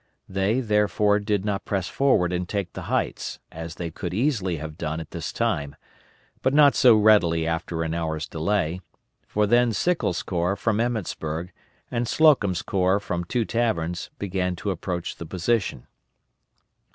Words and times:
They, 0.27 0.61
therefore, 0.61 1.19
did 1.19 1.45
not 1.45 1.63
press 1.63 1.87
forward 1.87 2.33
and 2.33 2.49
take 2.49 2.73
the 2.73 2.81
heights, 2.89 3.37
as 3.51 3.75
they 3.75 3.91
could 3.91 4.15
easily 4.15 4.57
have 4.57 4.75
done 4.75 4.99
at 4.99 5.11
this 5.11 5.31
time, 5.31 5.75
but 6.41 6.55
not 6.55 6.73
so 6.73 6.95
readily 6.95 7.45
after 7.45 7.83
an 7.83 7.93
hour's 7.93 8.27
delay, 8.27 8.81
for 9.27 9.45
then 9.45 9.71
Sickles' 9.73 10.23
corps 10.23 10.55
from 10.55 10.79
Emmetsburg, 10.79 11.51
and 11.91 12.07
Slocum's 12.07 12.63
corps 12.63 12.99
from 12.99 13.25
Two 13.25 13.45
Taverns, 13.45 14.09
began 14.17 14.55
to 14.55 14.71
approach 14.71 15.17
the 15.17 15.25
position. 15.27 15.85